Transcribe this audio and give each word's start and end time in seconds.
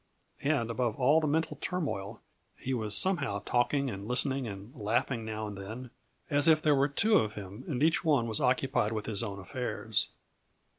And 0.41 0.71
above 0.71 0.95
all 0.95 1.21
the 1.21 1.27
mental 1.27 1.57
turmoil 1.61 2.21
he 2.57 2.73
was 2.73 2.97
somehow 2.97 3.43
talking 3.45 3.87
and 3.87 4.07
listening 4.07 4.47
and 4.47 4.75
laughing 4.75 5.23
now 5.23 5.45
and 5.45 5.55
then, 5.55 5.91
as 6.27 6.47
if 6.47 6.59
there 6.59 6.73
were 6.73 6.87
two 6.89 7.19
of 7.19 7.33
him 7.33 7.63
and 7.67 7.83
each 7.83 8.03
one 8.03 8.25
was 8.25 8.41
occupied 8.41 8.93
with 8.93 9.05
his 9.05 9.21
own 9.21 9.37
affairs. 9.37 10.09